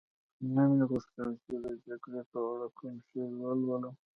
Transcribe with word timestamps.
نه 0.53 0.63
مې 0.71 0.83
غوښتل 0.89 1.29
چي 1.43 1.53
د 1.63 1.67
جګړې 1.87 2.21
په 2.31 2.39
اړه 2.51 2.67
کوم 2.77 2.95
شی 3.07 3.21
ولولم. 3.41 3.93